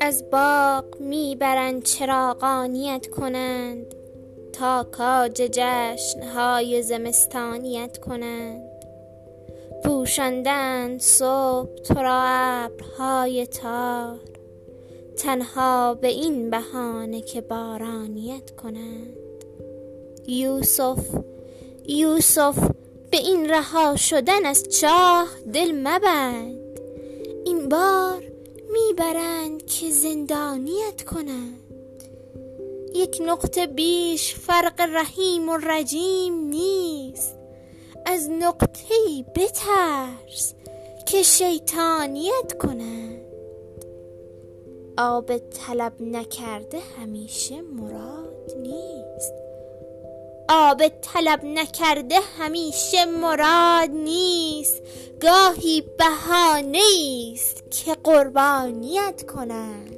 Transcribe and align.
از 0.00 0.24
باغ 0.30 0.84
می 1.00 1.36
برند 1.40 1.82
چراغانیت 1.82 3.06
کنند 3.06 3.94
تا 4.52 4.84
کاج 4.92 5.32
جشن 5.32 6.22
های 6.22 6.82
زمستانیت 6.82 7.98
کنند. 7.98 8.62
پوشانده 9.84 10.50
اند 10.50 11.00
صبح 11.00 11.74
تو 11.74 11.94
را 11.94 12.22
ابرهای 12.24 13.46
تار 13.46 14.20
تنها 15.16 15.94
به 15.94 16.08
این 16.08 16.50
بهانه 16.50 17.20
که 17.20 17.40
بارانیت 17.40 18.50
کنند. 18.50 19.16
یوسف 20.26 21.06
یوسف 21.86 22.77
به 23.18 23.24
این 23.24 23.50
رها 23.50 23.96
شدن 23.96 24.46
از 24.46 24.62
چاه 24.68 25.28
دل 25.52 25.72
مبند. 25.74 26.80
این 27.44 27.68
بار 27.68 28.22
می 28.72 28.94
برند 28.98 29.66
که 29.66 29.90
زندانیت 29.90 31.02
کنند. 31.04 32.02
یک 32.94 33.22
نقطه 33.26 33.66
بیش 33.66 34.34
فرق 34.34 34.80
رحیم 34.80 35.48
و 35.48 35.56
رجیم 35.56 36.34
نیست. 36.34 37.36
از 38.06 38.30
نقطه 38.30 38.94
بترس 39.36 40.54
که 41.06 41.22
شیطانیت 41.22 42.58
کنند. 42.60 43.22
آب 44.98 45.38
طلب 45.38 45.92
نکرده 46.00 46.78
همیشه 47.00 47.60
مراد 47.60 48.52
نیست. 48.62 49.47
آب 50.48 50.88
طلب 50.88 51.44
نکرده 51.44 52.18
همیشه 52.38 53.04
مراد 53.04 53.90
نیست. 53.90 54.82
گاهی 55.20 55.84
بهانه 55.98 56.82
است 57.32 57.64
که 57.70 57.94
قربانیت 58.04 59.22
کنند 59.26 59.97